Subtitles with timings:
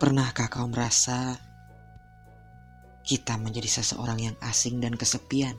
[0.00, 1.36] Pernahkah kau merasa
[3.04, 5.52] kita menjadi seseorang yang asing dan kesepian?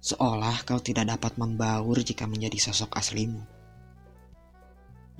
[0.00, 3.44] Seolah kau tidak dapat membaur jika menjadi sosok aslimu.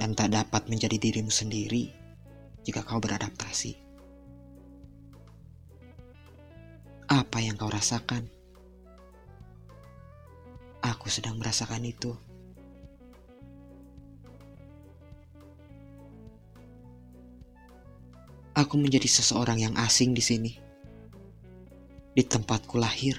[0.00, 1.92] Dan tak dapat menjadi dirimu sendiri
[2.64, 3.76] jika kau beradaptasi.
[7.04, 8.32] Apa yang kau rasakan?
[10.80, 12.16] Aku sedang merasakan itu.
[18.58, 20.50] Aku menjadi seseorang yang asing di sini.
[22.10, 23.14] Di tempatku lahir.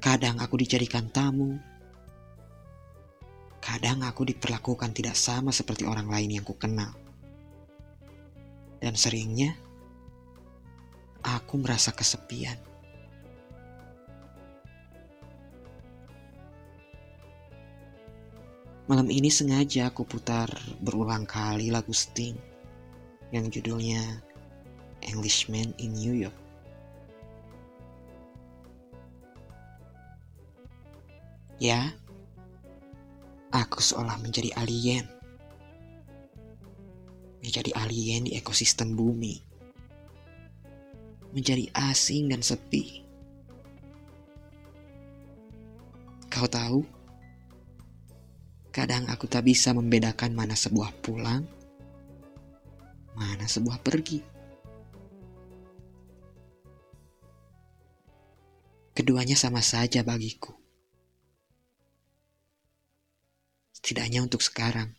[0.00, 1.60] Kadang aku dijadikan tamu.
[3.60, 6.96] Kadang aku diperlakukan tidak sama seperti orang lain yang kukenal.
[8.80, 9.52] Dan seringnya
[11.20, 12.56] aku merasa kesepian.
[18.88, 20.48] Malam ini sengaja aku putar
[20.80, 22.55] berulang kali lagu Sting
[23.34, 24.22] yang judulnya
[25.02, 26.36] Englishman in New York.
[31.56, 31.88] Ya,
[33.48, 35.08] aku seolah menjadi alien.
[37.40, 39.40] Menjadi alien di ekosistem bumi.
[41.32, 43.04] Menjadi asing dan sepi.
[46.28, 46.84] Kau tahu,
[48.68, 51.48] kadang aku tak bisa membedakan mana sebuah pulang
[53.16, 54.20] mana sebuah pergi.
[58.92, 60.52] Keduanya sama saja bagiku.
[63.72, 64.92] Setidaknya untuk sekarang.